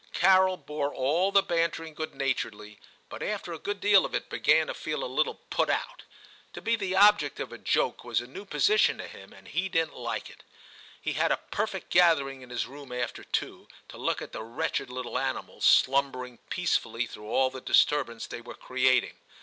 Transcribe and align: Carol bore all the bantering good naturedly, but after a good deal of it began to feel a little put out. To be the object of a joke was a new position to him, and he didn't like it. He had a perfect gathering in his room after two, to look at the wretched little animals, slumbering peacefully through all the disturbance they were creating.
Carol 0.13 0.57
bore 0.57 0.91
all 0.91 1.31
the 1.31 1.43
bantering 1.43 1.93
good 1.93 2.15
naturedly, 2.15 2.79
but 3.07 3.21
after 3.21 3.53
a 3.53 3.59
good 3.59 3.79
deal 3.79 4.03
of 4.03 4.15
it 4.15 4.29
began 4.31 4.65
to 4.65 4.73
feel 4.73 5.03
a 5.03 5.05
little 5.05 5.35
put 5.51 5.69
out. 5.69 6.01
To 6.53 6.59
be 6.61 6.75
the 6.75 6.95
object 6.95 7.39
of 7.39 7.53
a 7.53 7.59
joke 7.59 8.03
was 8.03 8.19
a 8.19 8.25
new 8.25 8.43
position 8.43 8.97
to 8.97 9.07
him, 9.07 9.31
and 9.31 9.47
he 9.47 9.69
didn't 9.69 9.95
like 9.95 10.27
it. 10.27 10.41
He 10.99 11.13
had 11.13 11.31
a 11.31 11.37
perfect 11.37 11.91
gathering 11.91 12.41
in 12.41 12.49
his 12.49 12.65
room 12.65 12.91
after 12.91 13.23
two, 13.23 13.67
to 13.89 13.97
look 13.99 14.23
at 14.23 14.31
the 14.31 14.41
wretched 14.41 14.89
little 14.89 15.19
animals, 15.19 15.65
slumbering 15.65 16.39
peacefully 16.49 17.05
through 17.05 17.29
all 17.29 17.51
the 17.51 17.61
disturbance 17.61 18.25
they 18.25 18.41
were 18.41 18.55
creating. 18.55 19.17